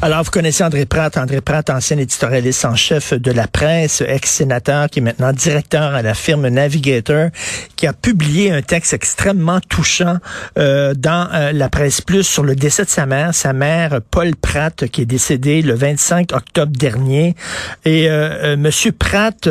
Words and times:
Alors, 0.00 0.22
vous 0.22 0.30
connaissez 0.30 0.64
André 0.64 0.86
Pratt, 0.86 1.16
André 1.16 1.40
Pratt, 1.40 1.68
ancien 1.70 1.98
éditorialiste 1.98 2.64
en 2.64 2.74
chef 2.74 3.12
de 3.14 3.30
la 3.30 3.46
presse, 3.46 4.02
ex-sénateur, 4.06 4.88
qui 4.88 4.98
est 4.98 5.02
maintenant 5.02 5.32
directeur 5.32 5.94
à 5.94 6.02
la 6.02 6.14
firme 6.14 6.48
Navigator, 6.48 7.28
qui 7.76 7.86
a 7.86 7.92
publié 7.92 8.50
un 8.52 8.62
texte 8.62 8.92
extrêmement 8.92 9.60
touchant 9.60 10.16
euh, 10.58 10.94
dans 10.94 11.28
euh, 11.32 11.52
la 11.52 11.68
presse 11.68 12.00
plus 12.00 12.24
sur 12.24 12.42
le 12.42 12.56
décès 12.56 12.84
de 12.84 12.90
sa 12.90 13.06
mère, 13.06 13.34
sa 13.34 13.52
mère 13.52 14.00
Paul 14.10 14.34
Pratt, 14.36 14.86
qui 14.86 15.02
est 15.02 15.06
décédée 15.06 15.62
le 15.62 15.74
25 15.74 16.32
octobre 16.32 16.72
dernier. 16.76 17.36
Et 17.84 18.08
euh, 18.08 18.56
Monsieur 18.56 18.92
Pratt 18.92 19.48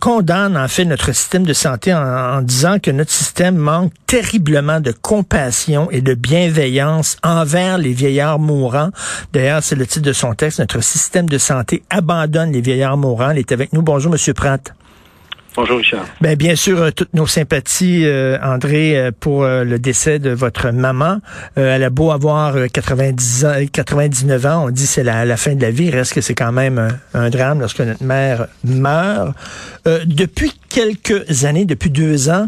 condamne 0.00 0.56
en 0.56 0.68
fait 0.68 0.84
notre 0.84 1.12
système 1.12 1.44
de 1.44 1.52
santé 1.52 1.92
en 1.92 2.42
disant 2.42 2.78
que 2.78 2.90
notre 2.90 3.10
système 3.10 3.56
manque 3.56 3.92
terriblement 4.06 4.80
de 4.80 4.92
compassion 4.92 5.90
et 5.90 6.02
de 6.02 6.12
bienveillance 6.12 7.16
envers 7.22 7.78
les 7.78 7.94
vieillards 7.94 8.38
mourants. 8.38 8.90
D'ailleurs, 9.32 9.62
c'est 9.62 9.76
le 9.76 9.86
titre 9.86 10.06
de 10.06 10.12
son 10.12 10.34
texte. 10.34 10.60
Notre 10.60 10.82
système 10.82 11.28
de 11.28 11.38
santé 11.38 11.82
abandonne 11.90 12.52
les 12.52 12.60
vieillards 12.60 12.96
mourants. 12.96 13.30
Il 13.30 13.38
est 13.38 13.52
avec 13.52 13.72
nous. 13.72 13.82
Bonjour, 13.82 14.12
Monsieur 14.12 14.34
Pratt. 14.34 14.72
Bonjour 15.54 15.78
Richard. 15.78 16.06
Ben, 16.22 16.34
bien 16.34 16.56
sûr, 16.56 16.80
euh, 16.80 16.90
toutes 16.92 17.12
nos 17.12 17.26
sympathies, 17.26 18.06
euh, 18.06 18.38
André, 18.42 18.96
euh, 18.96 19.10
pour 19.18 19.44
le 19.44 19.78
décès 19.78 20.18
de 20.18 20.30
votre 20.30 20.70
maman. 20.70 21.18
elle 21.56 21.82
a 21.82 21.90
beau 21.90 22.10
avoir 22.10 22.54
90 22.72 23.44
ans, 23.44 23.54
99 23.70 24.46
ans, 24.46 24.64
on 24.66 24.70
dit 24.70 24.86
c'est 24.86 25.02
la, 25.02 25.26
la, 25.26 25.36
fin 25.36 25.54
de 25.54 25.60
la 25.60 25.70
vie. 25.70 25.90
Reste 25.90 26.14
que 26.14 26.22
c'est 26.22 26.34
quand 26.34 26.52
même 26.52 26.98
un, 27.12 27.30
drame 27.30 27.60
lorsque 27.60 27.80
notre 27.80 28.02
mère 28.02 28.46
meurt. 28.64 29.34
depuis 30.06 30.52
quelques 30.70 31.44
années, 31.44 31.66
depuis 31.66 31.90
deux 31.90 32.30
ans, 32.30 32.46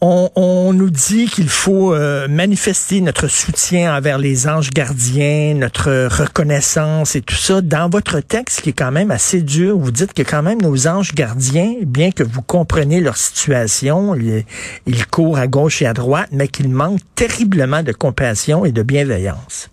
on, 0.00 0.72
nous 0.72 0.90
dit 0.90 1.26
qu'il 1.26 1.48
faut 1.48 1.94
euh, 1.94 2.26
manifester 2.28 3.00
notre 3.00 3.28
soutien 3.28 3.94
envers 3.94 4.18
les 4.18 4.48
anges 4.48 4.70
gardiens, 4.70 5.54
notre 5.54 6.08
reconnaissance 6.08 7.16
et 7.16 7.22
tout 7.22 7.34
ça. 7.34 7.60
Dans 7.60 7.88
votre 7.90 8.20
texte, 8.20 8.62
qui 8.62 8.70
est 8.70 8.78
quand 8.78 8.92
même 8.92 9.10
assez 9.10 9.42
dur, 9.42 9.76
vous 9.76 9.90
dites 9.90 10.14
que 10.14 10.22
quand 10.22 10.42
même 10.42 10.60
nos 10.62 10.86
anges 10.86 11.14
gardiens, 11.14 11.74
bien 11.82 12.10
que 12.10 12.22
vous 12.22 12.42
compreniez 12.42 13.00
leur 13.00 13.16
situation, 13.16 14.14
ils, 14.14 14.44
ils 14.86 15.06
courent 15.06 15.38
à 15.38 15.46
gauche 15.46 15.82
et 15.82 15.86
à 15.86 15.92
droite, 15.92 16.30
mais 16.32 16.48
qu'ils 16.48 16.70
manquent 16.70 17.00
terriblement 17.14 17.82
de 17.82 17.92
compassion 17.92 18.64
et 18.64 18.72
de 18.72 18.82
bienveillance. 18.82 19.70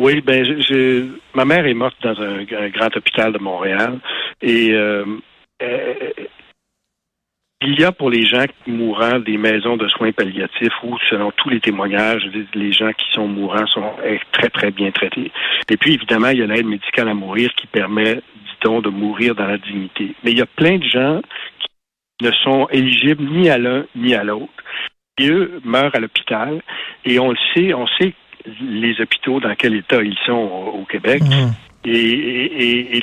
Oui, 0.00 0.22
ben, 0.22 0.42
ma 1.34 1.44
mère 1.44 1.66
est 1.66 1.74
morte 1.74 1.96
dans 2.02 2.18
un, 2.20 2.42
grand 2.70 2.96
hôpital 2.96 3.34
de 3.34 3.38
Montréal 3.38 3.98
et 4.40 4.72
euh, 4.72 5.04
il 7.62 7.78
y 7.78 7.84
a 7.84 7.92
pour 7.92 8.08
les 8.08 8.24
gens 8.24 8.44
mourants 8.66 9.18
des 9.18 9.36
maisons 9.36 9.76
de 9.76 9.86
soins 9.88 10.12
palliatifs 10.12 10.72
où, 10.82 10.96
selon 11.10 11.30
tous 11.32 11.50
les 11.50 11.60
témoignages, 11.60 12.22
les 12.54 12.72
gens 12.72 12.92
qui 12.92 13.06
sont 13.12 13.28
mourants 13.28 13.66
sont 13.66 13.92
très, 14.32 14.48
très 14.48 14.70
bien 14.70 14.90
traités. 14.90 15.30
Et 15.70 15.76
puis, 15.76 15.94
évidemment, 15.94 16.28
il 16.28 16.38
y 16.38 16.42
a 16.42 16.46
l'aide 16.46 16.66
médicale 16.66 17.08
à 17.08 17.14
mourir 17.14 17.50
qui 17.56 17.66
permet, 17.66 18.14
dit-on, 18.14 18.80
de 18.80 18.88
mourir 18.88 19.34
dans 19.34 19.46
la 19.46 19.58
dignité. 19.58 20.14
Mais 20.24 20.32
il 20.32 20.38
y 20.38 20.42
a 20.42 20.46
plein 20.46 20.78
de 20.78 20.84
gens 20.84 21.20
qui 22.18 22.24
ne 22.24 22.32
sont 22.32 22.66
éligibles 22.70 23.24
ni 23.24 23.50
à 23.50 23.58
l'un 23.58 23.84
ni 23.94 24.14
à 24.14 24.24
l'autre. 24.24 24.52
Et 25.18 25.28
eux 25.28 25.60
meurent 25.62 25.94
à 25.94 26.00
l'hôpital. 26.00 26.62
Et 27.04 27.18
on 27.18 27.30
le 27.30 27.38
sait, 27.54 27.74
on 27.74 27.86
sait 27.98 28.14
les 28.62 28.98
hôpitaux 29.02 29.38
dans 29.38 29.54
quel 29.54 29.74
état 29.74 30.02
ils 30.02 30.16
sont 30.24 30.32
au, 30.32 30.86
Québec. 30.86 31.22
Mmh. 31.22 31.52
Et, 31.84 33.00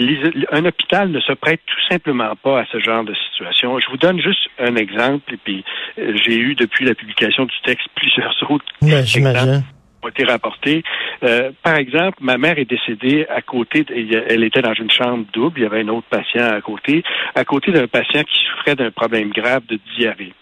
un 0.52 0.66
hôpital 0.66 1.09
ne 1.09 1.20
se 1.20 1.33
prête 1.33 1.61
tout 1.66 1.88
simplement 1.89 2.36
pas 2.36 2.61
à 2.61 2.66
ce 2.72 2.80
genre 2.80 3.03
de 3.03 3.14
situation. 3.16 3.80
Je 3.80 3.89
vous 3.89 3.97
donne 3.97 4.22
juste 4.22 4.47
un 4.59 4.75
exemple, 4.75 5.33
et 5.33 5.38
puis 5.38 5.64
euh, 5.97 6.16
j'ai 6.23 6.38
eu 6.38 6.56
depuis 6.56 6.86
la 6.86 6.94
publication 6.94 7.45
du 7.45 7.55
texte 7.66 7.88
plusieurs 7.95 8.36
autres 8.50 8.66
exemples 8.83 9.64
ont 10.04 10.10
été 10.10 10.23
rapportés. 10.26 10.83
Euh, 11.23 11.52
par 11.64 11.76
exemple, 11.76 12.17
ma 12.21 12.38
mère 12.38 12.58
est 12.58 12.70
décédée 12.70 13.26
à 13.30 13.42
côté, 13.42 13.86
elle 13.89 14.43
était 14.43 14.61
dans 14.61 14.73
une 14.73 14.92
chambre 14.92 15.26
double, 15.33 15.59
il 15.59 15.64
y 15.64 15.65
avait 15.65 15.82
un 15.82 15.88
autre 15.89 16.08
patient 16.09 16.45
à 16.45 16.61
côté, 16.61 17.04
à 17.36 17.44
côté 17.45 17.71
d'un 17.71 17.88
patient 17.88 18.23
qui 18.23 18.38
souffrait 18.45 18.76
d'un 18.76 18.92
problème 18.92 19.30
grave 19.30 19.64
de 19.67 19.80
diarrhée. 19.98 20.33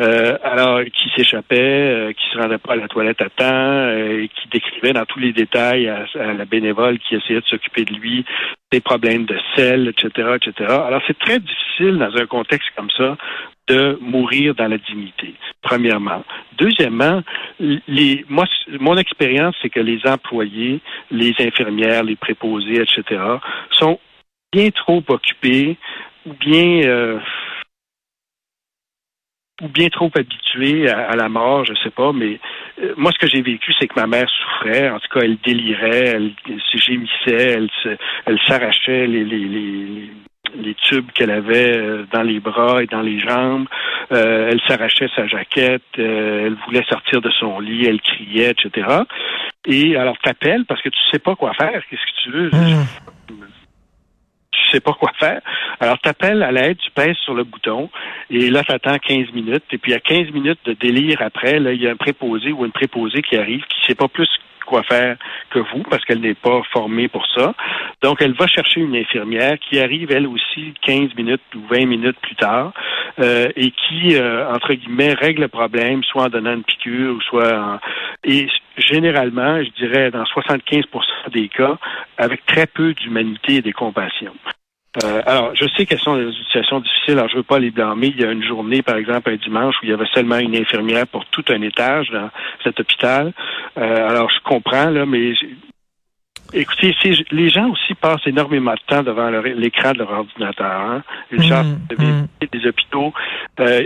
Euh, 0.00 0.38
alors 0.42 0.82
qui 0.84 1.10
s'échappait, 1.14 1.58
euh, 1.60 2.12
qui 2.12 2.30
se 2.32 2.38
rendait 2.38 2.56
pas 2.56 2.72
à 2.72 2.76
la 2.76 2.88
toilette 2.88 3.20
à 3.20 3.28
temps, 3.28 3.44
euh, 3.44 4.22
et 4.22 4.28
qui 4.28 4.48
décrivait 4.48 4.94
dans 4.94 5.04
tous 5.04 5.18
les 5.18 5.32
détails 5.32 5.88
à, 5.88 6.06
la 6.32 6.46
bénévole 6.46 6.98
qui 6.98 7.16
essayait 7.16 7.40
de 7.40 7.46
s'occuper 7.46 7.84
de 7.84 7.92
lui 7.92 8.24
des 8.72 8.80
problèmes 8.80 9.26
de 9.26 9.36
sel, 9.54 9.88
etc., 9.88 10.36
etc. 10.36 10.70
Alors 10.70 11.02
c'est 11.06 11.18
très 11.18 11.38
difficile 11.38 11.98
dans 11.98 12.16
un 12.16 12.26
contexte 12.26 12.70
comme 12.76 12.88
ça 12.96 13.18
de 13.68 13.98
mourir 14.00 14.54
dans 14.54 14.68
la 14.68 14.78
dignité. 14.78 15.34
Premièrement. 15.60 16.24
Deuxièmement, 16.56 17.22
les, 17.58 18.24
moi, 18.28 18.46
mon 18.78 18.96
expérience, 18.96 19.54
c'est 19.60 19.68
que 19.68 19.80
les 19.80 20.00
employés, 20.06 20.80
les 21.10 21.34
infirmières, 21.40 22.04
les 22.04 22.16
préposés, 22.16 22.80
etc., 22.80 23.20
sont 23.72 23.98
bien 24.50 24.70
trop 24.70 25.02
occupés 25.08 25.76
ou 26.26 26.32
bien 26.34 26.82
euh, 26.84 27.18
ou 29.60 29.68
bien 29.68 29.88
trop 29.88 30.10
habitué 30.14 30.88
à, 30.88 31.14
la 31.16 31.28
mort, 31.28 31.64
je 31.64 31.74
sais 31.82 31.90
pas, 31.90 32.12
mais 32.12 32.40
euh, 32.82 32.94
moi, 32.96 33.12
ce 33.12 33.18
que 33.18 33.26
j'ai 33.26 33.42
vécu, 33.42 33.72
c'est 33.78 33.86
que 33.86 33.98
ma 33.98 34.06
mère 34.06 34.28
souffrait. 34.28 34.88
En 34.90 34.98
tout 34.98 35.08
cas, 35.12 35.20
elle 35.22 35.38
délirait, 35.44 36.06
elle, 36.06 36.32
se 36.70 36.78
gémissait, 36.78 37.52
elle, 37.52 37.68
elle 38.26 38.38
s'arrachait 38.46 39.06
les, 39.06 39.24
les, 39.24 39.44
les, 39.44 40.10
les 40.56 40.74
tubes 40.74 41.10
qu'elle 41.12 41.30
avait 41.30 41.76
euh, 41.76 42.06
dans 42.12 42.22
les 42.22 42.40
bras 42.40 42.82
et 42.82 42.86
dans 42.86 43.02
les 43.02 43.20
jambes. 43.20 43.66
Euh, 44.12 44.50
elle 44.50 44.60
s'arrachait 44.66 45.08
sa 45.14 45.26
jaquette, 45.26 45.82
elle 45.96 46.56
voulait 46.66 46.84
sortir 46.88 47.20
de 47.20 47.30
son 47.30 47.60
lit, 47.60 47.86
elle 47.86 48.00
criait, 48.00 48.50
etc. 48.50 48.86
Et 49.66 49.96
alors, 49.96 50.16
t'appelles 50.18 50.64
parce 50.64 50.82
que 50.82 50.88
tu 50.88 50.98
sais 51.12 51.18
pas 51.18 51.36
quoi 51.36 51.52
faire. 51.54 51.82
Qu'est-ce 51.88 52.00
que 52.00 52.22
tu 52.22 52.30
veux? 52.30 52.50
Mmh 52.50 52.86
sais 54.70 54.80
pas 54.80 54.92
quoi 54.92 55.10
faire. 55.18 55.40
Alors, 55.80 55.98
tu 55.98 56.08
appelles 56.08 56.42
à 56.42 56.52
l'aide, 56.52 56.78
tu 56.78 56.90
pèses 56.90 57.16
sur 57.18 57.34
le 57.34 57.44
bouton, 57.44 57.90
et 58.30 58.50
là, 58.50 58.62
tu 58.64 58.72
attends 58.72 58.98
15 58.98 59.32
minutes. 59.32 59.64
Et 59.72 59.78
puis, 59.78 59.94
à 59.94 60.00
15 60.00 60.30
minutes 60.30 60.60
de 60.64 60.72
délire 60.72 61.22
après, 61.22 61.58
là, 61.58 61.72
il 61.72 61.82
y 61.82 61.88
a 61.88 61.90
un 61.90 61.96
préposé 61.96 62.52
ou 62.52 62.64
une 62.64 62.72
préposée 62.72 63.22
qui 63.22 63.36
arrive 63.36 63.64
qui 63.64 63.86
sait 63.86 63.94
pas 63.94 64.08
plus 64.08 64.28
quoi 64.66 64.82
faire 64.84 65.16
que 65.50 65.58
vous 65.58 65.82
parce 65.90 66.04
qu'elle 66.04 66.20
n'est 66.20 66.34
pas 66.34 66.62
formée 66.72 67.08
pour 67.08 67.26
ça. 67.34 67.54
Donc, 68.02 68.22
elle 68.22 68.34
va 68.34 68.46
chercher 68.46 68.80
une 68.80 68.94
infirmière 68.94 69.58
qui 69.58 69.80
arrive, 69.80 70.12
elle 70.12 70.26
aussi, 70.26 70.74
15 70.82 71.14
minutes 71.16 71.42
ou 71.56 71.60
20 71.68 71.86
minutes 71.86 72.18
plus 72.22 72.36
tard 72.36 72.72
euh, 73.18 73.48
et 73.56 73.72
qui, 73.72 74.14
euh, 74.14 74.48
entre 74.48 74.74
guillemets, 74.74 75.14
règle 75.14 75.42
le 75.42 75.48
problème, 75.48 76.04
soit 76.04 76.24
en 76.24 76.28
donnant 76.28 76.54
une 76.54 76.62
piqûre 76.64 77.20
soit 77.22 77.58
en... 77.58 77.78
Et 78.24 78.46
généralement, 78.80 79.62
je 79.62 79.70
dirais 79.70 80.10
dans 80.10 80.24
75% 80.24 80.84
des 81.32 81.48
cas, 81.48 81.78
avec 82.18 82.44
très 82.46 82.66
peu 82.66 82.94
d'humanité 82.94 83.56
et 83.56 83.62
de 83.62 83.72
compassion. 83.72 84.32
Euh, 85.04 85.22
alors, 85.24 85.54
je 85.54 85.66
sais 85.76 85.86
qu'elles 85.86 86.00
sont 86.00 86.16
des 86.16 86.32
situations 86.32 86.80
difficiles, 86.80 87.14
alors 87.14 87.28
je 87.28 87.34
ne 87.34 87.38
veux 87.38 87.44
pas 87.44 87.60
les 87.60 87.70
blâmer. 87.70 88.08
Il 88.08 88.20
y 88.20 88.24
a 88.24 88.32
une 88.32 88.42
journée, 88.42 88.82
par 88.82 88.96
exemple, 88.96 89.30
un 89.30 89.36
dimanche, 89.36 89.76
où 89.80 89.84
il 89.84 89.90
y 89.90 89.92
avait 89.92 90.08
seulement 90.12 90.38
une 90.38 90.56
infirmière 90.56 91.06
pour 91.06 91.24
tout 91.26 91.44
un 91.48 91.62
étage 91.62 92.10
dans 92.10 92.28
cet 92.64 92.80
hôpital. 92.80 93.32
Euh, 93.78 94.08
alors, 94.08 94.28
je 94.30 94.40
comprends, 94.42 94.90
là, 94.90 95.06
mais 95.06 95.32
Écoutez, 96.52 96.94
les 97.30 97.48
gens 97.48 97.70
aussi 97.70 97.94
passent 97.94 98.26
énormément 98.26 98.72
de 98.72 98.80
temps 98.86 99.02
devant 99.02 99.30
l'écran 99.30 99.92
de 99.92 99.98
leur 99.98 100.10
ordinateur. 100.10 100.80
Hein? 100.80 101.02
Une 101.30 101.42
chance 101.42 101.66
de 101.88 101.96
visiter 101.96 102.48
des 102.52 102.66
hôpitaux. 102.66 103.12
Euh, 103.60 103.84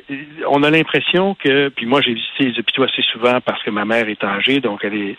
on 0.49 0.63
a 0.63 0.71
l'impression 0.71 1.35
que, 1.35 1.69
puis 1.69 1.87
moi 1.87 2.01
j'ai 2.01 2.15
visité 2.15 2.51
les 2.51 2.59
hôpitaux 2.59 2.85
assez 2.85 3.03
souvent 3.13 3.41
parce 3.41 3.63
que 3.63 3.71
ma 3.71 3.85
mère 3.85 4.09
est 4.09 4.23
âgée, 4.25 4.61
donc 4.61 4.81
elle 4.83 4.95
est 4.95 5.17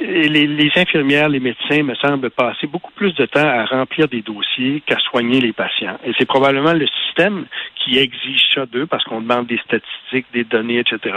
les, 0.00 0.46
les, 0.46 0.70
infirmières, 0.76 1.28
les 1.28 1.40
médecins 1.40 1.82
me 1.82 1.94
semblent 1.94 2.28
passer 2.30 2.66
beaucoup 2.66 2.92
plus 2.92 3.14
de 3.14 3.24
temps 3.24 3.48
à 3.48 3.64
remplir 3.64 4.08
des 4.08 4.20
dossiers 4.20 4.82
qu'à 4.86 4.98
soigner 4.98 5.40
les 5.40 5.52
patients. 5.52 5.98
Et 6.04 6.12
c'est 6.18 6.26
probablement 6.26 6.74
le 6.74 6.86
système 6.86 7.46
qui 7.76 7.98
exige 7.98 8.42
ça 8.54 8.66
d'eux 8.66 8.86
parce 8.86 9.04
qu'on 9.04 9.22
demande 9.22 9.46
des 9.46 9.58
statistiques, 9.58 10.26
des 10.34 10.44
données, 10.44 10.80
etc. 10.80 11.16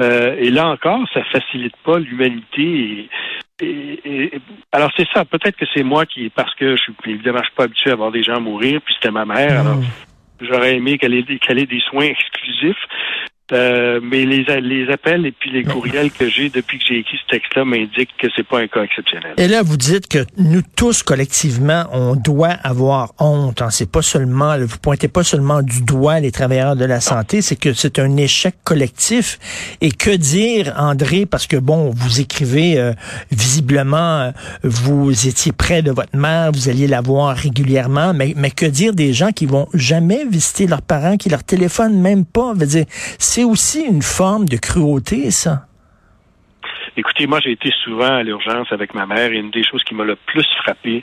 Euh, 0.00 0.36
et 0.38 0.50
là 0.50 0.68
encore, 0.68 1.00
ça 1.12 1.24
facilite 1.24 1.76
pas 1.84 1.98
l'humanité. 1.98 3.08
Et, 3.60 4.32
alors 4.72 4.90
c'est 4.96 5.06
ça. 5.14 5.24
Peut-être 5.24 5.56
que 5.56 5.66
c'est 5.74 5.84
moi 5.84 6.06
qui, 6.06 6.28
parce 6.28 6.54
que 6.54 6.76
je 6.76 6.82
suis 6.82 6.94
évidemment 7.06 7.38
je 7.38 7.44
suis 7.44 7.54
pas 7.54 7.64
habitué 7.64 7.90
à 7.90 7.94
voir 7.94 8.10
des 8.10 8.22
gens 8.22 8.40
mourir, 8.40 8.80
puis 8.84 8.94
c'était 8.94 9.12
ma 9.12 9.24
mère. 9.24 9.60
Alors 9.60 9.76
mmh. 9.76 9.86
j'aurais 10.40 10.76
aimé 10.76 10.98
qu'elle 10.98 11.14
ait, 11.14 11.38
qu'elle 11.38 11.58
ait 11.58 11.66
des 11.66 11.80
soins 11.80 12.04
exclusifs. 12.04 12.76
Euh, 13.52 14.00
mais 14.02 14.24
les, 14.24 14.44
les 14.62 14.90
appels 14.90 15.26
et 15.26 15.32
puis 15.32 15.50
les 15.50 15.64
courriels 15.64 16.10
que 16.10 16.30
j'ai 16.30 16.48
depuis 16.48 16.78
que 16.78 16.84
j'ai 16.88 17.00
écrit 17.00 17.18
ce 17.22 17.30
texte-là 17.30 17.66
m'indiquent 17.66 18.16
que 18.18 18.28
c'est 18.34 18.46
pas 18.46 18.60
un 18.60 18.68
cas 18.68 18.82
exceptionnel. 18.84 19.34
Et 19.36 19.48
là, 19.48 19.62
vous 19.62 19.76
dites 19.76 20.08
que 20.08 20.24
nous 20.38 20.62
tous 20.76 21.02
collectivement, 21.02 21.84
on 21.92 22.16
doit 22.16 22.56
avoir 22.62 23.12
honte. 23.18 23.60
Hein. 23.60 23.68
C'est 23.70 23.90
pas 23.90 24.00
seulement, 24.00 24.56
vous 24.58 24.78
pointez 24.78 25.08
pas 25.08 25.24
seulement 25.24 25.60
du 25.60 25.82
doigt 25.82 26.20
les 26.20 26.32
travailleurs 26.32 26.74
de 26.74 26.86
la 26.86 27.02
santé, 27.02 27.42
c'est 27.42 27.56
que 27.56 27.74
c'est 27.74 27.98
un 27.98 28.16
échec 28.16 28.54
collectif. 28.64 29.38
Et 29.82 29.90
que 29.90 30.16
dire, 30.16 30.72
André, 30.78 31.26
parce 31.26 31.46
que 31.46 31.58
bon, 31.58 31.90
vous 31.94 32.22
écrivez 32.22 32.78
euh, 32.78 32.94
visiblement, 33.30 34.20
euh, 34.20 34.30
vous 34.62 35.28
étiez 35.28 35.52
près 35.52 35.82
de 35.82 35.90
votre 35.90 36.16
mère, 36.16 36.50
vous 36.50 36.70
alliez 36.70 36.86
la 36.86 37.02
voir 37.02 37.36
régulièrement, 37.36 38.14
mais, 38.14 38.32
mais 38.36 38.50
que 38.50 38.64
dire 38.64 38.94
des 38.94 39.12
gens 39.12 39.32
qui 39.32 39.44
vont 39.44 39.68
jamais 39.74 40.24
visiter 40.24 40.66
leurs 40.66 40.80
parents, 40.80 41.18
qui 41.18 41.28
leur 41.28 41.44
téléphonent 41.44 42.00
même 42.00 42.24
pas, 42.24 42.54
veut 42.54 42.64
dire 42.64 42.86
c'est 43.34 43.42
aussi 43.42 43.84
une 43.84 44.02
forme 44.02 44.44
de 44.44 44.56
cruauté, 44.56 45.32
ça. 45.32 45.66
Écoutez, 46.96 47.26
moi, 47.26 47.40
j'ai 47.42 47.50
été 47.50 47.72
souvent 47.82 48.14
à 48.14 48.22
l'urgence 48.22 48.68
avec 48.70 48.94
ma 48.94 49.06
mère 49.06 49.32
et 49.32 49.38
une 49.38 49.50
des 49.50 49.64
choses 49.64 49.82
qui 49.82 49.96
m'a 49.96 50.04
le 50.04 50.14
plus 50.14 50.46
frappé, 50.62 51.02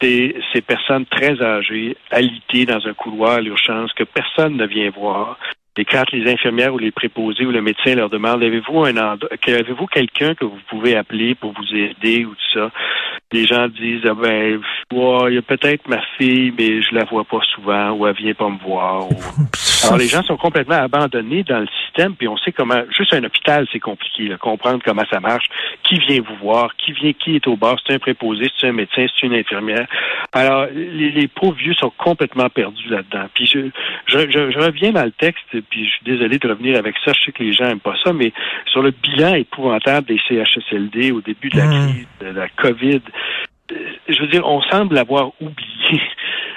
c'est 0.00 0.34
ces 0.52 0.62
personnes 0.62 1.06
très 1.06 1.40
âgées, 1.40 1.96
alitées 2.10 2.66
dans 2.66 2.84
un 2.88 2.94
couloir 2.94 3.34
à 3.34 3.40
l'urgence 3.40 3.92
que 3.92 4.02
personne 4.02 4.56
ne 4.56 4.66
vient 4.66 4.90
voir. 4.90 5.38
Et 5.80 5.86
quand 5.86 6.04
les 6.12 6.30
infirmières 6.30 6.74
ou 6.74 6.78
les 6.78 6.90
préposés 6.90 7.46
ou 7.46 7.50
le 7.50 7.62
médecin 7.62 7.94
leur 7.94 8.10
demandent 8.10 8.42
avez-vous 8.42 8.84
un 8.84 8.98
avez-vous 8.98 9.86
quelqu'un 9.86 10.34
que 10.34 10.44
vous 10.44 10.58
pouvez 10.68 10.94
appeler 10.94 11.34
pour 11.34 11.54
vous 11.54 11.74
aider 11.74 12.26
ou 12.26 12.34
tout 12.34 12.60
ça, 12.60 12.70
les 13.32 13.46
gens 13.46 13.66
disent 13.66 14.02
ah 14.04 14.12
ben 14.12 14.60
il 14.92 15.34
y 15.34 15.38
a 15.38 15.42
peut-être 15.42 15.88
ma 15.88 16.02
fille, 16.18 16.52
mais 16.58 16.82
je 16.82 16.94
la 16.94 17.04
vois 17.04 17.24
pas 17.24 17.40
souvent 17.54 17.92
ou 17.92 18.06
elle 18.06 18.14
vient 18.14 18.34
pas 18.34 18.50
me 18.50 18.58
voir. 18.58 19.08
Alors 19.84 19.96
les 19.96 20.08
gens 20.08 20.22
sont 20.24 20.36
complètement 20.36 20.76
abandonnés 20.76 21.42
dans 21.44 21.60
le 21.60 21.68
système, 21.84 22.14
puis 22.14 22.28
on 22.28 22.36
sait 22.36 22.52
comment. 22.52 22.82
Juste 22.90 23.14
un 23.14 23.24
hôpital, 23.24 23.66
c'est 23.72 23.78
compliqué, 23.78 24.24
là, 24.24 24.36
comprendre 24.36 24.82
comment 24.84 25.04
ça 25.10 25.20
marche. 25.20 25.46
Qui 25.84 25.98
vient 25.98 26.20
vous 26.20 26.36
voir? 26.42 26.74
Qui 26.76 26.92
vient 26.92 27.12
Qui 27.12 27.36
est 27.36 27.46
au 27.46 27.56
bar? 27.56 27.76
C'est 27.86 27.94
un 27.94 27.98
préposé 27.98 28.50
C'est 28.58 28.68
un 28.68 28.72
médecin 28.72 29.06
C'est 29.14 29.26
une 29.26 29.34
infirmière 29.34 29.86
Alors 30.32 30.66
les, 30.74 31.10
les, 31.10 31.28
pauvres 31.28 31.56
vieux 31.56 31.74
sont 31.74 31.92
complètement 31.96 32.48
perdus 32.50 32.88
là-dedans. 32.88 33.26
Puis 33.32 33.46
je, 33.46 33.70
je, 34.06 34.30
je, 34.30 34.58
reviens 34.58 34.92
dans 34.92 35.04
le 35.04 35.12
texte, 35.12 35.46
puis 35.70 35.86
je 35.86 35.90
suis 35.90 36.04
désolé 36.04 36.38
de 36.38 36.48
revenir 36.48 36.76
avec 36.76 36.96
ça. 37.04 37.12
Je 37.12 37.26
sais 37.26 37.32
que 37.32 37.42
les 37.42 37.52
gens 37.52 37.64
aiment 37.64 37.80
pas 37.80 37.96
ça, 38.04 38.12
mais 38.12 38.32
sur 38.66 38.82
le 38.82 38.90
bilan 38.90 39.34
épouvantable 39.34 40.08
des 40.08 40.20
CHSLD 40.28 41.12
au 41.12 41.20
début 41.20 41.48
de 41.48 41.58
la 41.58 41.66
mmh. 41.66 41.88
crise 41.88 42.06
de 42.20 42.26
la 42.26 42.48
COVID, 42.48 43.00
je 44.08 44.20
veux 44.20 44.28
dire, 44.28 44.46
on 44.46 44.60
semble 44.62 44.94
l'avoir 44.94 45.32
oublié. 45.40 46.02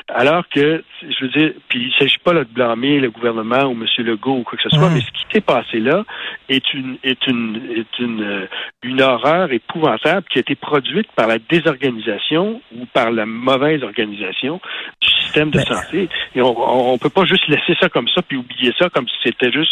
Alors 0.09 0.43
que, 0.49 0.83
je 1.01 1.25
veux 1.25 1.31
dire, 1.31 1.53
puis 1.69 1.79
il 1.79 1.87
ne 1.87 1.93
s'agit 1.93 2.17
pas 2.17 2.33
là, 2.33 2.43
de 2.43 2.49
blâmer 2.49 2.99
le 2.99 3.09
gouvernement 3.09 3.63
ou 3.63 3.71
M. 3.71 3.85
Legault 3.99 4.39
ou 4.39 4.43
quoi 4.43 4.57
que 4.57 4.69
ce 4.69 4.75
soit, 4.75 4.89
mais 4.89 4.99
ce 4.99 5.11
qui 5.11 5.23
s'est 5.31 5.41
passé 5.41 5.79
là 5.79 6.03
est 6.49 6.73
une 6.73 6.97
est 7.03 7.25
une 7.25 7.61
est 7.73 7.99
une 7.99 8.21
euh, 8.21 8.47
une 8.83 9.01
horreur 9.01 9.51
épouvantable 9.51 10.27
qui 10.29 10.39
a 10.39 10.41
été 10.41 10.55
produite 10.55 11.09
par 11.13 11.27
la 11.27 11.39
désorganisation 11.39 12.61
ou 12.75 12.85
par 12.87 13.11
la 13.11 13.25
mauvaise 13.25 13.81
organisation 13.81 14.59
du 15.01 15.09
système 15.33 15.49
de 15.49 15.59
santé. 15.61 16.09
Et 16.35 16.41
on 16.41 16.93
ne 16.93 16.97
peut 16.97 17.09
pas 17.09 17.25
juste 17.25 17.47
laisser 17.47 17.75
ça 17.79 17.89
comme 17.89 18.07
ça 18.13 18.21
puis 18.21 18.37
oublier 18.37 18.73
ça 18.77 18.89
comme 18.89 19.07
si 19.07 19.15
c'était 19.23 19.51
juste 19.51 19.71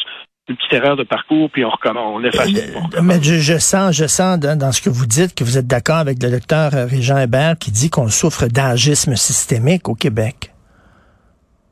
une 0.49 0.57
petite 0.57 0.73
erreur 0.73 0.95
de 0.95 1.03
parcours, 1.03 1.49
puis 1.49 1.63
on 1.63 1.69
recommence, 1.69 2.13
on 2.13 2.23
efface. 2.23 2.49
Euh, 2.49 3.01
mais 3.01 3.21
je, 3.21 3.57
sens, 3.57 3.95
je 3.95 4.05
sens 4.05 4.39
dans, 4.39 4.71
ce 4.71 4.81
que 4.81 4.89
vous 4.89 5.05
dites 5.05 5.35
que 5.35 5.43
vous 5.43 5.57
êtes 5.57 5.67
d'accord 5.67 5.97
avec 5.97 6.21
le 6.21 6.29
docteur 6.31 6.75
euh, 6.75 6.85
Régent 6.85 7.17
Hébert 7.17 7.55
qui 7.59 7.71
dit 7.71 7.89
qu'on 7.89 8.07
souffre 8.07 8.47
d'agisme 8.47 9.15
systémique 9.15 9.87
au 9.87 9.95
Québec. 9.95 10.51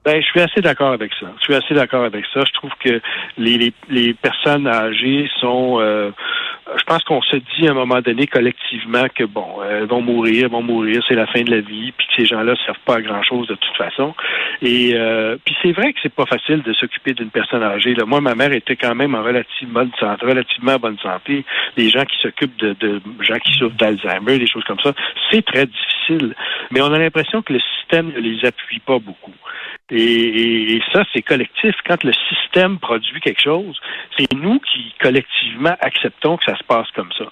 Ben, 0.06 0.22
je 0.22 0.26
suis 0.28 0.40
assez 0.40 0.62
d'accord 0.62 0.94
avec 0.94 1.12
ça. 1.20 1.28
Je 1.40 1.44
suis 1.44 1.56
assez 1.56 1.74
d'accord 1.74 2.06
avec 2.06 2.24
ça. 2.34 2.42
Je 2.46 2.54
trouve 2.54 2.72
que 2.80 3.02
les, 3.38 3.74
les, 3.90 4.14
personnes 4.14 4.66
âgées 4.68 5.30
sont 5.42 5.80
euh, 5.82 6.12
je 6.78 6.84
pense 6.84 7.04
qu'on 7.04 7.22
se 7.22 7.36
dit 7.36 7.68
à 7.68 7.72
un 7.72 7.74
moment 7.74 8.02
donné 8.02 8.28
collectivement 8.28 9.06
que 9.14 9.24
bon, 9.24 9.46
elles 9.64 9.86
vont 9.86 10.02
mourir, 10.02 10.50
vont 10.50 10.62
mourir, 10.62 11.04
c'est 11.08 11.16
la 11.16 11.28
fin 11.28 11.42
de 11.42 11.52
la 11.52 11.62
vie, 11.62 11.92
puis 11.92 12.08
que 12.08 12.14
ces 12.18 12.26
gens-là 12.26 12.52
ne 12.52 12.58
servent 12.58 12.80
pas 12.86 12.96
à 12.96 13.02
grand 13.02 13.24
chose 13.24 13.48
de 13.48 13.56
toute 13.56 13.76
façon. 13.78 14.14
Et 14.62 14.92
euh, 14.94 15.38
puis 15.44 15.56
c'est 15.62 15.72
vrai 15.72 15.94
que 15.94 16.00
c'est 16.02 16.14
pas 16.14 16.26
facile 16.26 16.62
de 16.62 16.74
s'occuper 16.74 17.14
d'une 17.14 17.30
personne 17.30 17.64
âgée. 17.64 17.94
Là. 17.94 18.06
Moi, 18.06 18.22
ma 18.22 18.36
mère 18.36 18.52
était 18.52 18.76
quand 18.76 18.96
même 18.96 19.16
en 19.16 19.24
relative 19.24 19.70
bonne 19.70 19.92
santé, 20.00 20.26
relativement 20.26 20.78
bonne 20.78 20.98
santé. 21.00 21.46
Les 21.78 21.90
gens 21.90 22.06
qui 22.06 22.18
s'occupent 22.22 22.58
de, 22.58 22.76
de 22.80 23.02
gens 23.22 23.38
qui 23.40 23.54
souffrent 23.54 23.76
d'Alzheimer, 23.76 24.40
des 24.40 24.48
choses 24.48 24.64
comme 24.66 24.80
ça, 24.80 24.94
c'est 25.32 25.44
très 25.46 25.66
difficile. 25.66 25.99
Mais 26.72 26.82
on 26.82 26.92
a 26.92 27.00
l'impression 27.00 27.42
que 27.42 27.54
le 27.54 27.60
système 27.60 28.12
ne 28.14 28.20
les 28.20 28.46
appuie 28.46 28.80
pas 28.80 29.00
beaucoup. 29.00 29.34
Et, 29.92 30.80
ça, 30.94 31.04
c'est 31.14 31.22
collectif. 31.22 31.74
Quand 31.88 32.04
le 32.04 32.12
système 32.30 32.78
produit 32.78 33.20
quelque 33.22 33.42
chose, 33.42 33.76
c'est 34.18 34.32
nous 34.34 34.60
qui 34.60 34.94
collectivement 35.02 35.76
acceptons 35.80 36.38
que 36.38 36.46
ça 36.46 36.56
se 36.58 36.64
passe 36.64 36.88
comme 36.96 37.10
ça. 37.18 37.26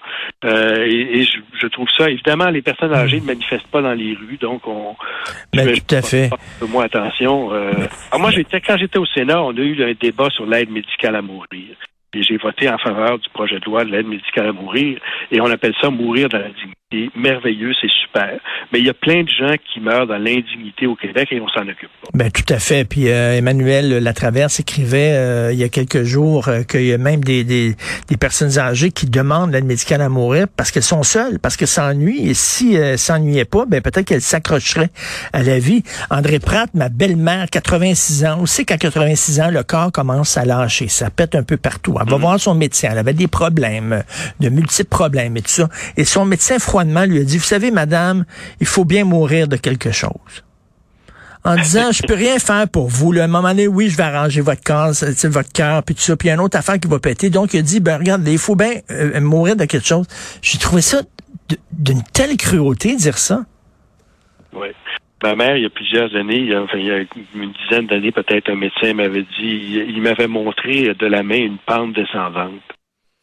Euh, 0.44 0.84
et, 0.84 1.22
je, 1.22 1.66
trouve 1.68 1.88
ça, 1.96 2.10
évidemment, 2.10 2.46
les 2.46 2.62
personnes 2.62 2.92
âgées 2.92 3.20
ne 3.20 3.26
manifestent 3.26 3.68
pas 3.68 3.82
dans 3.82 3.92
les 3.92 4.14
rues, 4.14 4.38
donc 4.40 4.66
on. 4.66 4.96
Ben, 5.52 5.72
tout 5.72 5.94
à 5.94 6.02
fait. 6.02 6.30
Un 6.62 6.66
moins 6.66 6.84
attention. 6.84 7.52
Euh, 7.52 7.72
moi, 8.18 8.30
j'étais 8.30 8.60
quand 8.60 8.76
j'étais 8.76 8.98
au 8.98 9.06
Sénat, 9.06 9.42
on 9.42 9.56
a 9.56 9.60
eu 9.60 9.82
un 9.82 9.94
débat 10.00 10.30
sur 10.30 10.46
l'aide 10.46 10.70
médicale 10.70 11.14
à 11.14 11.22
mourir. 11.22 11.76
Et 12.14 12.22
j'ai 12.22 12.38
voté 12.38 12.68
en 12.68 12.78
faveur 12.78 13.18
du 13.18 13.28
projet 13.28 13.60
de 13.60 13.64
loi 13.66 13.84
de 13.84 13.90
l'aide 13.90 14.06
médicale 14.06 14.48
à 14.48 14.52
mourir, 14.52 14.98
et 15.30 15.40
on 15.40 15.50
appelle 15.50 15.74
ça 15.80 15.90
mourir 15.90 16.28
dans 16.28 16.38
la 16.38 16.48
dignité 16.48 16.77
merveilleux, 17.16 17.72
c'est 17.80 17.90
super. 17.90 18.40
Mais 18.72 18.78
il 18.78 18.86
y 18.86 18.88
a 18.88 18.94
plein 18.94 19.22
de 19.22 19.28
gens 19.28 19.54
qui 19.72 19.80
meurent 19.80 20.06
dans 20.06 20.16
l'indignité 20.16 20.86
au 20.86 20.96
Québec 20.96 21.28
et 21.30 21.40
on 21.40 21.48
s'en 21.48 21.62
occupe 21.62 21.90
pas. 22.02 22.08
Ben 22.14 22.30
tout 22.30 22.44
à 22.48 22.58
fait. 22.58 22.86
Puis 22.86 23.08
euh, 23.08 23.36
Emmanuel 23.36 23.98
Latraverse 23.98 24.60
écrivait 24.60 25.12
euh, 25.12 25.52
il 25.52 25.58
y 25.58 25.64
a 25.64 25.68
quelques 25.68 26.04
jours 26.04 26.48
euh, 26.48 26.62
qu'il 26.62 26.86
y 26.86 26.92
a 26.92 26.98
même 26.98 27.22
des, 27.22 27.44
des, 27.44 27.76
des, 28.08 28.16
personnes 28.16 28.58
âgées 28.58 28.90
qui 28.90 29.06
demandent 29.06 29.52
l'aide 29.52 29.66
médicale 29.66 30.00
à 30.00 30.08
mourir 30.08 30.46
parce 30.56 30.70
qu'elles 30.70 30.82
sont 30.82 31.02
seules, 31.02 31.38
parce 31.38 31.56
qu'elles 31.58 31.68
s'ennuient. 31.68 32.30
Et 32.30 32.34
si 32.34 32.74
elles 32.74 32.98
s'ennuyaient 32.98 33.44
pas, 33.44 33.66
ben 33.66 33.82
peut-être 33.82 34.06
qu'elles 34.06 34.22
s'accrocheraient 34.22 34.90
à 35.34 35.42
la 35.42 35.58
vie. 35.58 35.82
André 36.08 36.38
Pratt, 36.38 36.70
ma 36.72 36.88
belle-mère, 36.88 37.48
86 37.50 38.24
ans, 38.24 38.38
on 38.40 38.46
sait 38.46 38.64
qu'à 38.64 38.78
86 38.78 39.40
ans, 39.40 39.50
le 39.50 39.62
corps 39.62 39.92
commence 39.92 40.38
à 40.38 40.46
lâcher. 40.46 40.88
Ça 40.88 41.10
pète 41.10 41.34
un 41.34 41.42
peu 41.42 41.58
partout. 41.58 41.96
Elle 42.00 42.08
va 42.08 42.16
mm. 42.16 42.20
voir 42.20 42.40
son 42.40 42.54
médecin. 42.54 42.88
Elle 42.92 42.98
avait 42.98 43.12
des 43.12 43.28
problèmes, 43.28 44.02
de 44.40 44.48
multiples 44.48 44.88
problèmes 44.88 45.36
et 45.36 45.42
tout 45.42 45.50
ça. 45.50 45.68
Et 45.98 46.04
son 46.04 46.24
médecin 46.24 46.58
froid 46.58 46.77
lui 46.84 47.20
a 47.20 47.24
dit, 47.24 47.38
vous 47.38 47.44
savez, 47.44 47.70
madame, 47.70 48.24
il 48.60 48.66
faut 48.66 48.84
bien 48.84 49.04
mourir 49.04 49.48
de 49.48 49.56
quelque 49.56 49.90
chose. 49.90 50.44
En 51.44 51.54
disant, 51.56 51.92
je 51.92 52.02
peux 52.02 52.14
rien 52.14 52.38
faire 52.38 52.68
pour 52.68 52.88
vous. 52.88 53.12
À 53.18 53.22
un 53.22 53.26
moment 53.26 53.48
donné, 53.48 53.68
oui, 53.68 53.88
je 53.88 53.96
vais 53.96 54.02
arranger 54.02 54.40
votre 54.40 54.60
cœur, 54.60 54.90
votre 55.24 55.52
cœur, 55.52 55.82
puis 55.82 55.94
tout 55.94 56.02
ça, 56.02 56.16
puis 56.16 56.28
il 56.28 56.32
une 56.32 56.40
autre 56.40 56.58
affaire 56.58 56.78
qui 56.78 56.88
va 56.88 56.98
péter. 56.98 57.30
Donc, 57.30 57.54
il 57.54 57.60
a 57.60 57.62
dit, 57.62 57.80
ben 57.80 57.96
regarde, 57.98 58.26
il 58.26 58.38
faut 58.38 58.56
bien 58.56 58.72
euh, 58.90 59.20
mourir 59.20 59.56
de 59.56 59.64
quelque 59.64 59.86
chose. 59.86 60.06
J'ai 60.42 60.58
trouvé 60.58 60.82
ça 60.82 61.00
d'une 61.72 62.02
telle 62.12 62.36
cruauté, 62.36 62.96
dire 62.96 63.16
ça. 63.16 63.44
Oui. 64.52 64.68
Ma 65.22 65.34
mère, 65.34 65.56
il 65.56 65.62
y 65.64 65.66
a 65.66 65.70
plusieurs 65.70 66.14
années, 66.14 66.40
y 66.40 66.54
a, 66.54 66.62
enfin, 66.62 66.78
il 66.78 66.86
y 66.86 66.92
a 66.92 66.98
une 67.34 67.52
dizaine 67.52 67.86
d'années, 67.86 68.12
peut-être, 68.12 68.50
un 68.50 68.54
médecin 68.54 68.94
m'avait 68.94 69.26
dit, 69.38 69.82
il, 69.88 70.00
m'avait 70.00 70.28
montré 70.28 70.94
de 70.94 71.06
la 71.06 71.24
main 71.24 71.38
une 71.38 71.58
pente 71.58 71.92
descendante 71.92 72.60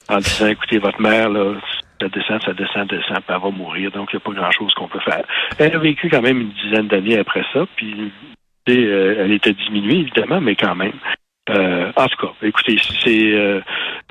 en 0.09 0.17
disant, 0.17 0.47
écoutez, 0.47 0.77
votre 0.77 0.99
mère, 0.99 1.29
là, 1.29 1.53
descend, 2.09 2.41
ça 2.43 2.53
descend, 2.53 2.87
descend, 2.89 3.17
puis 3.17 3.35
elle 3.35 3.41
va 3.41 3.49
mourir. 3.49 3.91
Donc, 3.91 4.09
il 4.13 4.17
n'y 4.17 4.21
a 4.21 4.25
pas 4.25 4.39
grand-chose 4.39 4.73
qu'on 4.73 4.87
peut 4.87 4.99
faire. 4.99 5.23
Elle 5.57 5.75
a 5.75 5.79
vécu 5.79 6.09
quand 6.09 6.21
même 6.21 6.41
une 6.41 6.51
dizaine 6.51 6.87
d'années 6.87 7.17
après 7.17 7.43
ça, 7.53 7.65
puis 7.75 8.11
euh, 8.69 9.15
elle 9.19 9.31
était 9.31 9.53
diminuée, 9.53 9.99
évidemment, 9.99 10.41
mais 10.41 10.55
quand 10.55 10.75
même. 10.75 10.93
Euh, 11.49 11.91
en 11.95 12.07
tout 12.07 12.25
cas, 12.25 12.33
écoutez, 12.41 12.77
c'est, 13.03 13.33
euh, 13.33 13.61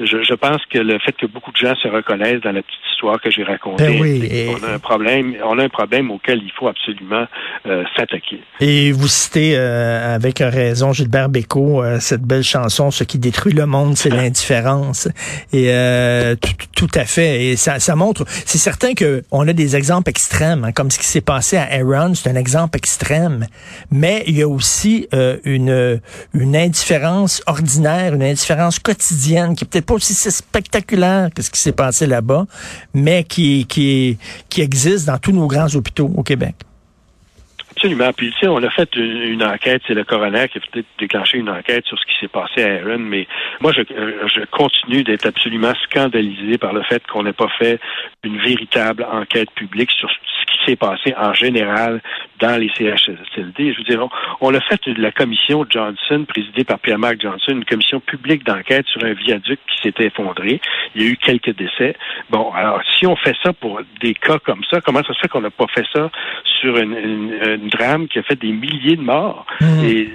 je, 0.00 0.24
je, 0.24 0.34
pense 0.34 0.60
que 0.72 0.78
le 0.78 0.98
fait 0.98 1.12
que 1.12 1.26
beaucoup 1.26 1.52
de 1.52 1.56
gens 1.56 1.74
se 1.76 1.86
reconnaissent 1.86 2.40
dans 2.40 2.50
la 2.50 2.62
petite 2.62 2.80
histoire 2.92 3.20
que 3.20 3.30
j'ai 3.30 3.44
racontée, 3.44 4.00
ben 4.00 4.56
on 4.60 4.64
a 4.64 4.74
un 4.74 4.78
problème, 4.80 5.36
on 5.44 5.56
a 5.58 5.64
un 5.64 5.68
problème 5.68 6.10
auquel 6.10 6.40
il 6.42 6.50
faut 6.50 6.66
absolument 6.66 7.26
euh, 7.66 7.84
s'attaquer. 7.96 8.40
Et 8.58 8.90
vous 8.90 9.06
citez 9.06 9.56
euh, 9.56 10.16
avec 10.16 10.40
raison 10.40 10.92
Gilbert 10.92 11.28
Bécaud 11.28 11.84
cette 12.00 12.22
belle 12.22 12.42
chanson, 12.42 12.90
ce 12.90 13.04
qui 13.04 13.18
détruit 13.18 13.52
le 13.52 13.66
monde, 13.66 13.96
c'est 13.96 14.08
l'indifférence. 14.08 15.08
Et 15.52 15.70
tout, 16.40 16.86
tout, 16.88 16.98
à 16.98 17.04
fait. 17.04 17.44
Et 17.44 17.56
ça, 17.56 17.78
ça 17.78 17.94
montre, 17.94 18.24
c'est 18.26 18.58
certain 18.58 18.94
que 18.94 19.22
on 19.30 19.46
a 19.46 19.52
des 19.52 19.76
exemples 19.76 20.10
extrêmes, 20.10 20.64
hein, 20.64 20.72
comme 20.72 20.90
ce 20.90 20.98
qui 20.98 21.06
s'est 21.06 21.20
passé 21.20 21.56
à 21.56 21.68
Aaron, 21.70 22.14
c'est 22.14 22.28
un 22.28 22.36
exemple 22.36 22.76
extrême. 22.76 23.46
Mais 23.92 24.24
il 24.26 24.36
y 24.36 24.42
a 24.42 24.48
aussi 24.48 25.08
une 25.44 26.00
une 26.32 26.56
indifférence 26.56 27.42
ordinaire, 27.46 28.14
une 28.14 28.22
indifférence 28.22 28.80
quotidienne 28.80 29.54
qui 29.54 29.64
peut-être 29.64 29.83
pas 29.84 29.94
aussi 29.94 30.14
spectaculaire 30.14 31.28
que 31.34 31.42
ce 31.42 31.50
qui 31.50 31.60
s'est 31.60 31.72
passé 31.72 32.06
là-bas, 32.06 32.46
mais 32.92 33.24
qui, 33.24 33.66
qui, 33.66 34.18
qui 34.48 34.60
existe 34.60 35.06
dans 35.06 35.18
tous 35.18 35.32
nos 35.32 35.46
grands 35.46 35.74
hôpitaux 35.74 36.10
au 36.16 36.22
Québec. 36.22 36.54
Absolument. 37.76 38.12
Puis, 38.12 38.30
tu 38.32 38.38
sais, 38.38 38.46
on 38.46 38.62
a 38.62 38.70
fait 38.70 38.88
une, 38.94 39.42
enquête, 39.42 39.82
c'est 39.86 39.94
le 39.94 40.04
coroner 40.04 40.48
qui 40.48 40.58
a 40.58 40.60
peut-être 40.60 40.86
déclenché 40.98 41.38
une 41.38 41.50
enquête 41.50 41.84
sur 41.86 41.98
ce 41.98 42.06
qui 42.06 42.14
s'est 42.20 42.28
passé 42.28 42.62
à 42.62 42.80
Aaron, 42.80 42.98
mais 42.98 43.26
moi, 43.60 43.72
je, 43.72 43.82
je 43.82 44.44
continue 44.46 45.02
d'être 45.02 45.26
absolument 45.26 45.72
scandalisé 45.84 46.56
par 46.56 46.72
le 46.72 46.82
fait 46.82 47.04
qu'on 47.06 47.24
n'ait 47.24 47.32
pas 47.32 47.48
fait 47.58 47.80
une 48.22 48.38
véritable 48.38 49.04
enquête 49.10 49.50
publique 49.50 49.90
sur 49.90 50.08
qui 50.64 50.70
s'est 50.70 50.76
passé 50.76 51.14
en 51.16 51.32
général 51.34 52.00
dans 52.40 52.60
les 52.60 52.68
CHSLD. 52.76 53.72
Je 53.72 53.78
veux 53.78 53.84
dire, 53.84 54.08
on, 54.40 54.54
a 54.54 54.60
fait 54.60 54.88
de 54.88 55.00
la 55.00 55.12
commission 55.12 55.64
Johnson, 55.68 56.24
présidée 56.26 56.64
par 56.64 56.78
Pierre-Marc 56.78 57.20
Johnson, 57.20 57.52
une 57.52 57.64
commission 57.64 58.00
publique 58.00 58.44
d'enquête 58.44 58.86
sur 58.86 59.04
un 59.04 59.12
viaduc 59.12 59.58
qui 59.66 59.82
s'était 59.82 60.06
effondré. 60.06 60.60
Il 60.94 61.02
y 61.02 61.06
a 61.06 61.10
eu 61.10 61.16
quelques 61.16 61.56
décès. 61.56 61.96
Bon, 62.30 62.50
alors 62.52 62.80
si 62.98 63.06
on 63.06 63.16
fait 63.16 63.36
ça 63.42 63.52
pour 63.52 63.80
des 64.00 64.14
cas 64.14 64.38
comme 64.38 64.62
ça, 64.70 64.80
comment 64.80 65.02
ça 65.06 65.14
se 65.14 65.20
fait 65.20 65.28
qu'on 65.28 65.40
n'a 65.40 65.50
pas 65.50 65.66
fait 65.74 65.84
ça 65.92 66.10
sur 66.60 66.76
une, 66.76 67.68
drame 67.70 68.08
qui 68.08 68.18
a 68.18 68.22
fait 68.22 68.38
des 68.38 68.52
milliers 68.52 68.96
de 68.96 69.02
morts? 69.02 69.46
Mmh. 69.60 69.84
Et 69.84 70.08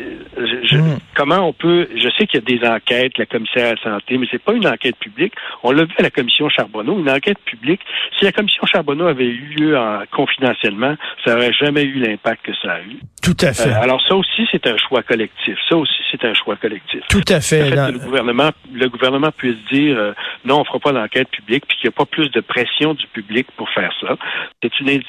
je, 0.63 0.77
mmh. 0.77 0.99
comment 1.15 1.47
on 1.47 1.53
peut... 1.53 1.87
Je 1.95 2.09
sais 2.17 2.27
qu'il 2.27 2.41
y 2.41 2.43
a 2.43 2.59
des 2.59 2.67
enquêtes, 2.67 3.17
la 3.17 3.25
commissaire 3.25 3.67
à 3.67 3.75
la 3.75 3.81
santé, 3.81 4.17
mais 4.17 4.27
c'est 4.29 4.43
pas 4.43 4.53
une 4.53 4.67
enquête 4.67 4.97
publique. 4.97 5.33
On 5.63 5.71
l'a 5.71 5.85
vu 5.85 5.93
à 5.97 6.03
la 6.03 6.11
commission 6.11 6.49
Charbonneau, 6.49 6.99
une 6.99 7.09
enquête 7.09 7.39
publique. 7.39 7.81
Si 8.17 8.25
la 8.25 8.31
commission 8.31 8.65
Charbonneau 8.65 9.07
avait 9.07 9.25
eu 9.25 9.55
lieu 9.57 9.77
en, 9.77 10.03
confidentiellement, 10.39 10.95
ça 11.23 11.33
n'aurait 11.33 11.53
jamais 11.53 11.83
eu 11.83 11.99
l'impact 11.99 12.45
que 12.45 12.51
ça 12.61 12.73
a 12.73 12.81
eu. 12.81 12.99
Tout 13.21 13.37
à 13.41 13.53
fait. 13.53 13.69
Euh, 13.69 13.81
alors 13.81 14.01
ça 14.07 14.15
aussi, 14.15 14.47
c'est 14.51 14.65
un 14.67 14.77
choix 14.77 15.03
collectif. 15.03 15.57
Ça 15.67 15.75
aussi, 15.75 15.93
c'est 16.11 16.23
un 16.25 16.33
choix 16.33 16.55
collectif. 16.55 17.01
Tout 17.09 17.23
à 17.27 17.41
fait. 17.41 17.69
le 17.69 17.99
gouvernement, 17.99 18.51
le 18.73 18.89
gouvernement 18.89 19.31
puisse 19.35 19.57
dire 19.71 19.97
euh, 19.97 20.13
non, 20.45 20.61
on 20.61 20.65
fera 20.65 20.79
pas 20.79 20.91
d'enquête 20.93 21.29
publique, 21.29 21.65
puis 21.67 21.77
qu'il 21.77 21.89
n'y 21.89 21.93
a 21.93 21.97
pas 21.97 22.05
plus 22.05 22.29
de 22.29 22.41
pression 22.41 22.93
du 22.93 23.05
public 23.07 23.47
pour 23.57 23.69
faire 23.69 23.91
ça. 24.01 24.15
C'est 24.61 24.79
une, 24.79 25.01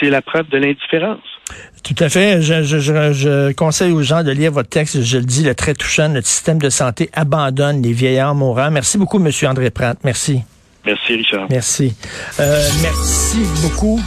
c'est 0.00 0.10
la 0.10 0.22
preuve 0.22 0.48
de 0.48 0.58
l'indifférence. 0.58 1.20
Tout 1.84 2.02
à 2.02 2.08
fait. 2.08 2.42
Je, 2.42 2.62
je, 2.62 2.78
je, 2.78 3.52
conseille 3.52 3.92
aux 3.92 4.02
gens 4.02 4.22
de 4.22 4.30
lire 4.30 4.52
votre 4.52 4.68
texte. 4.68 5.02
Je 5.02 5.18
le 5.18 5.24
dis, 5.24 5.44
le 5.44 5.54
très 5.54 5.74
touchant. 5.74 6.08
Notre 6.08 6.26
système 6.26 6.58
de 6.58 6.70
santé 6.70 7.10
abandonne 7.14 7.82
les 7.82 7.92
vieillards 7.92 8.34
mourants. 8.34 8.70
Merci 8.70 8.98
beaucoup, 8.98 9.18
Monsieur 9.18 9.48
André 9.48 9.70
Pratt. 9.70 9.98
Merci. 10.04 10.42
Merci, 10.84 11.16
Richard. 11.16 11.46
Merci. 11.50 11.94
Euh, 12.40 12.62
merci 12.82 13.38
beaucoup. 13.62 13.96